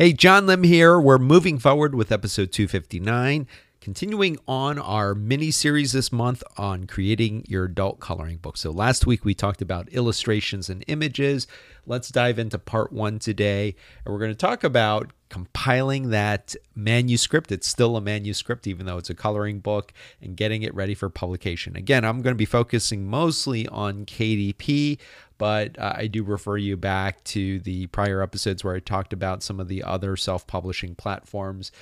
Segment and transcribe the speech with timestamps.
[0.00, 0.98] Hey, John Lim here.
[0.98, 3.46] We're moving forward with episode 259,
[3.82, 8.56] continuing on our mini series this month on creating your adult coloring book.
[8.56, 11.46] So, last week we talked about illustrations and images.
[11.86, 13.74] Let's dive into part one today.
[14.04, 17.50] And we're going to talk about compiling that manuscript.
[17.52, 21.08] It's still a manuscript, even though it's a coloring book, and getting it ready for
[21.08, 21.76] publication.
[21.76, 24.98] Again, I'm going to be focusing mostly on KDP,
[25.38, 29.42] but uh, I do refer you back to the prior episodes where I talked about
[29.42, 31.72] some of the other self publishing platforms.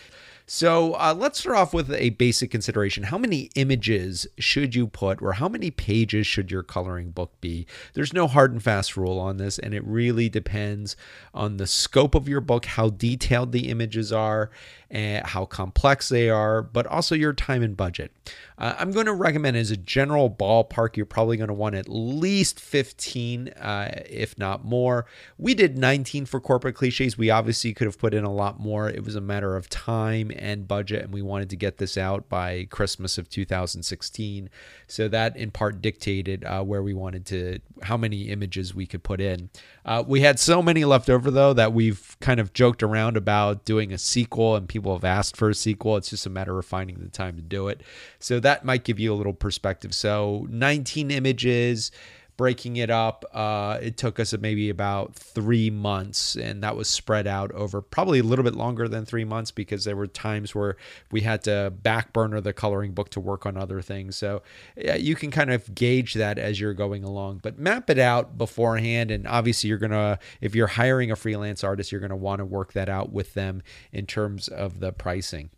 [0.51, 3.03] So uh, let's start off with a basic consideration.
[3.03, 7.67] How many images should you put, or how many pages should your coloring book be?
[7.93, 10.97] There's no hard and fast rule on this, and it really depends
[11.35, 14.51] on the scope of your book, how detailed the images are,
[14.91, 18.11] and how complex they are, but also your time and budget.
[18.57, 21.89] Uh, I'm going to recommend as a general ballpark, you're probably going to want at
[21.89, 25.07] least 15, uh, if not more.
[25.37, 27.19] We did 19 for corporate cliches.
[27.19, 28.89] We obviously could have put in a lot more.
[28.89, 32.29] It was a matter of time and budget, and we wanted to get this out
[32.29, 34.49] by Christmas of 2016.
[34.87, 39.03] So that in part dictated uh, where we wanted to, how many images we could
[39.03, 39.51] put in.
[39.85, 43.65] Uh, we had so many left over though that we've kind of joked around about
[43.65, 45.97] doing a sequel, and people have asked for a sequel.
[45.97, 47.83] It's just a matter of finding the time to do it.
[48.19, 49.95] So that might give you a little perspective.
[49.95, 51.91] So 19 images
[52.39, 57.27] breaking it up, uh, it took us maybe about three months, and that was spread
[57.27, 60.77] out over probably a little bit longer than three months because there were times where
[61.11, 64.17] we had to back burner the coloring book to work on other things.
[64.17, 64.43] So
[64.77, 68.39] yeah, you can kind of gauge that as you're going along, but map it out
[68.39, 69.11] beforehand.
[69.11, 72.73] And obviously, you're gonna if you're hiring a freelance artist, you're gonna want to work
[72.75, 75.51] that out with them in terms of the pricing.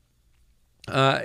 [0.89, 1.21] Uh,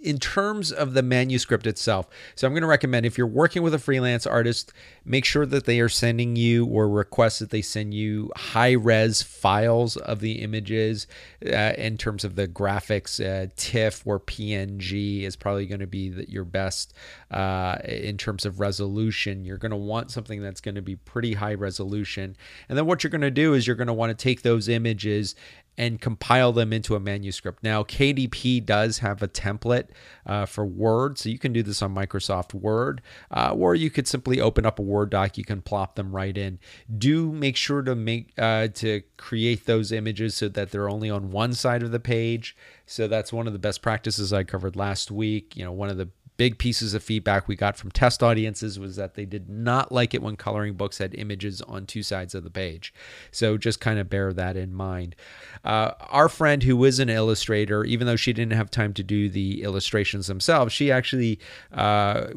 [0.00, 2.08] in terms of the manuscript itself.
[2.36, 4.72] So I'm going to recommend if you're working with a freelance artist,
[5.04, 9.22] make sure that they are sending you or request that they send you high res
[9.22, 11.06] files of the images
[11.44, 13.18] uh, in terms of the graphics.
[13.18, 16.94] Uh, TIFF or PNG is probably going to be the, your best
[17.30, 19.44] uh, in terms of resolution.
[19.44, 22.36] You're going to want something that's going to be pretty high resolution.
[22.68, 24.68] And then what you're going to do is you're going to want to take those
[24.68, 25.34] images
[25.78, 27.62] and compile them into a manuscript.
[27.62, 29.86] Now, KDP does have a template
[30.26, 33.00] uh, for Word, so you can do this on Microsoft Word,
[33.30, 35.38] uh, or you could simply open up a Word doc.
[35.38, 36.58] You can plop them right in.
[36.98, 41.30] Do make sure to make uh, to create those images so that they're only on
[41.30, 42.56] one side of the page.
[42.84, 45.56] So that's one of the best practices I covered last week.
[45.56, 48.94] You know, one of the big pieces of feedback we got from test audiences was
[48.94, 52.44] that they did not like it when coloring books had images on two sides of
[52.44, 52.94] the page.
[53.32, 55.16] So just kind of bear that in mind.
[55.64, 59.28] Uh, our friend who is an illustrator, even though she didn't have time to do
[59.28, 61.40] the illustrations themselves, she actually,
[61.72, 62.28] uh,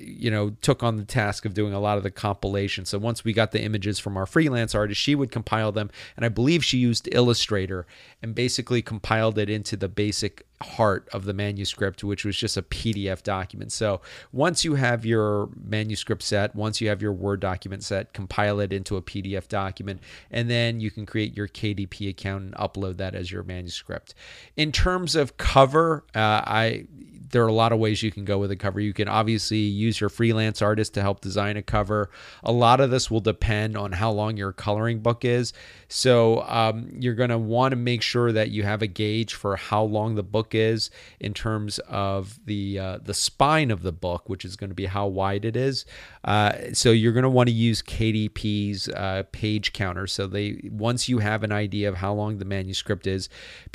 [0.00, 2.86] you know, took on the task of doing a lot of the compilation.
[2.86, 6.24] So once we got the images from our freelance artist, she would compile them, and
[6.24, 7.86] I believe she used Illustrator
[8.22, 12.62] and basically compiled it into the basic heart of the manuscript, which was just a
[12.62, 13.72] PDF document.
[13.72, 14.00] So
[14.32, 18.72] once you have your manuscript set, once you have your Word document set, compile it
[18.72, 20.00] into a PDF document,
[20.30, 24.14] and then you can create your KDP account and upload that as your manuscript.
[24.56, 26.86] In terms of cover, uh, I
[27.30, 28.80] there are a lot of ways you can go with a cover.
[28.80, 32.10] You can obviously use your freelance artist to help design a cover.
[32.42, 35.52] A lot of this will depend on how long your coloring book is.
[35.88, 39.56] So um, you're going to want to make sure that you have a gauge for
[39.56, 44.28] how long the book is in terms of the uh, the spine of the book,
[44.28, 45.84] which is going to be how wide it is.
[46.24, 50.06] Uh, so you're going to want to use KDP's uh, page counter.
[50.06, 53.28] So they once you have an idea of how long the manuscript is,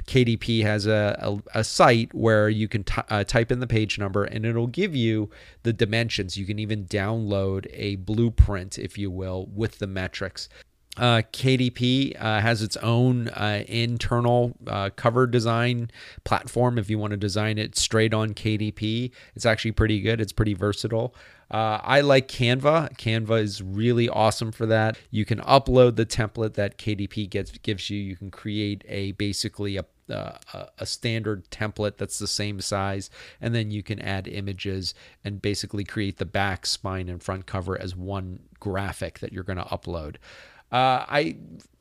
[0.03, 3.97] KDP has a, a, a site where you can t- uh, type in the page
[3.97, 5.29] number and it'll give you
[5.63, 6.37] the dimensions.
[6.37, 10.47] You can even download a blueprint, if you will, with the metrics.
[10.97, 15.91] Uh, KDP uh, has its own uh, internal uh, cover design
[16.23, 16.77] platform.
[16.77, 20.21] If you want to design it straight on KDP, it's actually pretty good.
[20.21, 21.13] It's pretty versatile.
[21.51, 22.97] Uh, I like Canva.
[22.97, 24.97] Canva is really awesome for that.
[25.11, 27.99] You can upload the template that KDP gets gives you.
[27.99, 30.37] You can create a basically a uh,
[30.77, 33.09] a standard template that's the same size,
[33.41, 34.93] and then you can add images
[35.23, 39.57] and basically create the back, spine, and front cover as one graphic that you're going
[39.57, 40.17] to upload.
[40.71, 41.37] Uh, I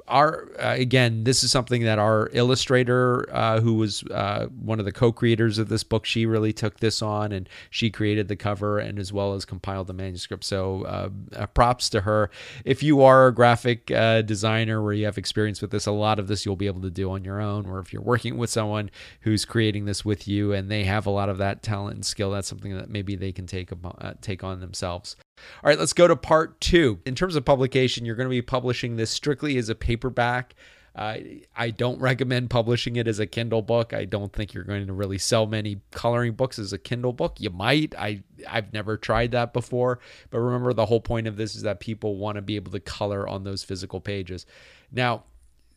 [0.06, 4.84] our uh, again this is something that our illustrator uh, who was uh, one of
[4.84, 8.78] the co-creators of this book she really took this on and she created the cover
[8.78, 10.44] and as well as compiled the manuscript.
[10.44, 12.30] So uh, uh, props to her.
[12.64, 16.18] If you are a graphic uh, designer where you have experience with this a lot
[16.18, 17.66] of this you'll be able to do on your own.
[17.66, 18.90] Or if you're working with someone
[19.20, 22.30] who's creating this with you and they have a lot of that talent and skill
[22.30, 23.72] that's something that maybe they can take
[24.20, 25.16] take on themselves.
[25.62, 27.00] All right, let's go to part two.
[27.04, 30.54] In terms of publication, you're going to be publishing this strictly as a paperback.
[30.96, 31.18] Uh,
[31.56, 33.92] I don't recommend publishing it as a Kindle book.
[33.92, 37.40] I don't think you're going to really sell many coloring books as a Kindle book.
[37.40, 37.94] You might.
[37.98, 39.98] I I've never tried that before,
[40.30, 42.80] but remember the whole point of this is that people want to be able to
[42.80, 44.46] color on those physical pages.
[44.92, 45.24] Now,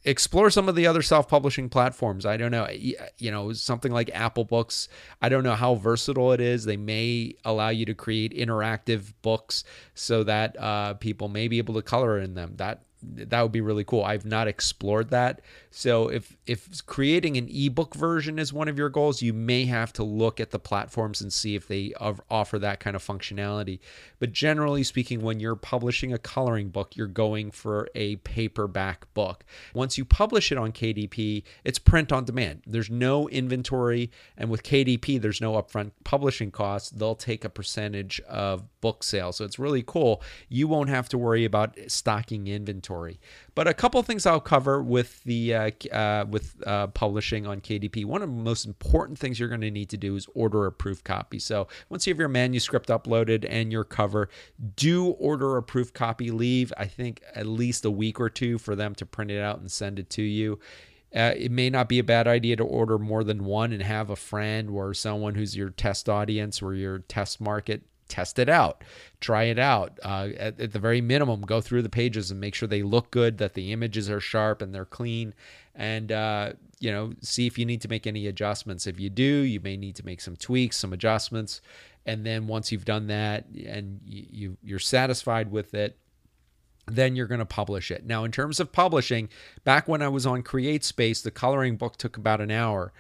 [0.04, 4.46] explore some of the other self-publishing platforms i don't know you know something like apple
[4.46, 4.88] books
[5.22, 9.64] i don't know how versatile it is they may allow you to create interactive books
[9.96, 13.62] so that uh, people may be able to color in them that that would be
[13.62, 14.04] really cool.
[14.04, 15.42] I've not explored that.
[15.70, 19.94] So if if creating an ebook version is one of your goals, you may have
[19.94, 23.80] to look at the platforms and see if they offer that kind of functionality.
[24.20, 29.46] But generally speaking, when you're publishing a coloring book, you're going for a paperback book.
[29.74, 32.64] Once you publish it on KDP, it's print on demand.
[32.66, 36.90] There's no inventory, and with KDP, there's no upfront publishing costs.
[36.90, 39.36] They'll take a percentage of book sales.
[39.38, 40.24] So it's really cool.
[40.50, 42.87] You won't have to worry about stocking inventory.
[43.56, 48.06] But a couple things I'll cover with the uh, uh, with uh, publishing on KDP.
[48.06, 50.72] One of the most important things you're going to need to do is order a
[50.72, 51.40] proof copy.
[51.40, 54.30] So once you have your manuscript uploaded and your cover,
[54.76, 56.32] do order a proof copy.
[56.32, 59.60] Leave I think at least a week or two for them to print it out
[59.60, 60.60] and send it to you.
[61.16, 64.10] Uh, it may not be a bad idea to order more than one and have
[64.10, 68.84] a friend or someone who's your test audience or your test market test it out,
[69.20, 70.00] try it out.
[70.04, 73.12] Uh, at, at, the very minimum, go through the pages and make sure they look
[73.12, 75.34] good, that the images are sharp and they're clean,
[75.76, 78.88] and uh, you know, see if you need to make any adjustments.
[78.88, 81.62] If you do, you may need to make some tweaks, some adjustments,
[82.06, 85.98] and then once you've done that and you, you're satisfied with it.
[86.90, 88.06] Then you're going to publish it.
[88.06, 89.28] Now, in terms of publishing,
[89.66, 92.94] back when I was on CreateSpace, the coloring book took about an hour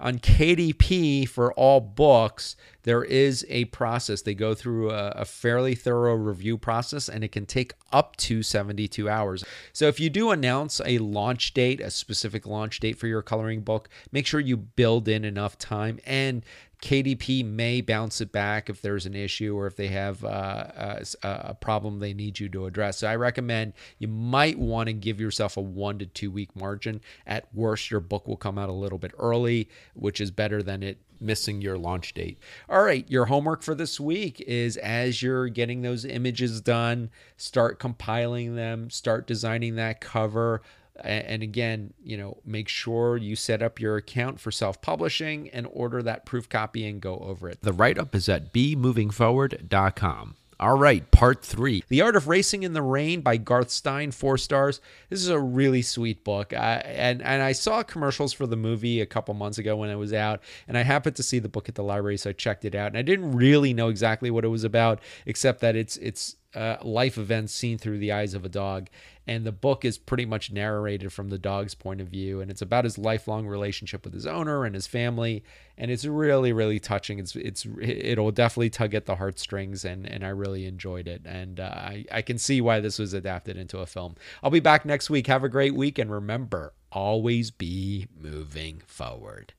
[0.00, 4.22] on KDP for all books, there is a process.
[4.22, 8.42] They go through a, a, fairly thorough review process and it can take up to
[8.42, 9.44] 72 hours.
[9.72, 13.60] So if you do announce a launch date, a specific launch date for your coloring
[13.60, 16.44] book, make sure you build in enough time and
[16.82, 21.04] KDP may bounce it back if there's an issue or if they have uh, a,
[21.22, 22.98] a, problem they need you to address.
[22.98, 27.02] So I recommend you might want to give yourself a one to two week margin.
[27.26, 30.82] At worst, your book will come out a little bit early, which is better than
[30.82, 32.38] it missing your launch date.
[32.70, 37.80] All right, your homework for this week is as you're getting those images done, start
[37.80, 40.62] compiling them, start designing that cover
[41.02, 45.66] and again, you know, make sure you set up your account for self publishing and
[45.72, 47.58] order that proof copy and go over it.
[47.62, 50.36] The write up is at bemovingforward.com.
[50.60, 54.36] All right, part three The Art of Racing in the Rain by Garth Stein, four
[54.36, 54.82] stars.
[55.08, 56.52] This is a really sweet book.
[56.52, 59.94] I, and, and I saw commercials for the movie a couple months ago when it
[59.94, 62.66] was out, and I happened to see the book at the library, so I checked
[62.66, 62.88] it out.
[62.88, 66.76] And I didn't really know exactly what it was about, except that it's, it's, uh,
[66.82, 68.90] life events seen through the eyes of a dog.
[69.30, 72.40] And the book is pretty much narrated from the dog's point of view.
[72.40, 75.44] And it's about his lifelong relationship with his owner and his family.
[75.78, 77.20] And it's really, really touching.
[77.20, 79.84] It's, it's, it'll definitely tug at the heartstrings.
[79.84, 81.22] And, and I really enjoyed it.
[81.24, 84.16] And uh, I, I can see why this was adapted into a film.
[84.42, 85.28] I'll be back next week.
[85.28, 86.00] Have a great week.
[86.00, 89.54] And remember, always be moving forward.